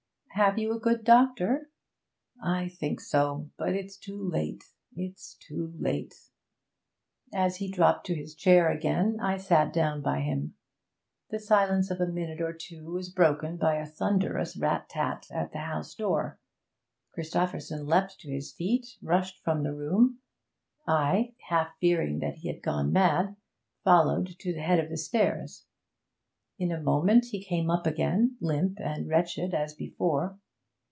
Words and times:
'Have 0.35 0.57
you 0.57 0.73
a 0.73 0.79
good 0.79 1.03
doctor?' 1.03 1.69
'I 2.41 2.69
think 2.69 2.99
so 3.01 3.51
but 3.59 3.75
it's 3.75 3.95
too 3.95 4.17
late 4.17 4.63
it's 4.95 5.35
too 5.35 5.71
late.' 5.77 6.29
As 7.33 7.57
he 7.57 7.69
dropped 7.69 8.07
to 8.07 8.15
his 8.15 8.33
chair 8.33 8.71
again 8.71 9.19
I 9.21 9.37
sat 9.37 9.71
down 9.73 10.01
by 10.01 10.21
him. 10.21 10.55
The 11.29 11.37
silence 11.37 11.91
of 11.91 11.99
a 12.01 12.07
minute 12.07 12.41
or 12.41 12.53
two 12.53 12.85
was 12.91 13.09
broken 13.09 13.57
by 13.57 13.75
a 13.75 13.85
thunderous 13.85 14.57
rat 14.57 14.89
tat 14.89 15.27
at 15.31 15.51
the 15.51 15.59
house 15.59 15.93
door. 15.93 16.39
Christopherson 17.13 17.85
leapt 17.85 18.19
to 18.21 18.31
his 18.31 18.51
feet, 18.53 18.97
rushed 19.01 19.43
from 19.43 19.61
the 19.61 19.75
room; 19.75 20.19
I, 20.87 21.35
half 21.49 21.73
fearing 21.79 22.19
that 22.19 22.35
he 22.35 22.47
had 22.47 22.63
gone 22.63 22.91
mad, 22.91 23.35
followed 23.83 24.39
to 24.39 24.53
the 24.53 24.61
head 24.61 24.79
of 24.79 24.89
the 24.89 24.97
stairs. 24.97 25.65
In 26.59 26.71
a 26.71 26.79
moment 26.79 27.25
he 27.31 27.43
came 27.43 27.71
up 27.71 27.87
again, 27.87 28.37
limp 28.39 28.79
and 28.79 29.07
wretched 29.07 29.51
as 29.51 29.73
before. 29.73 30.37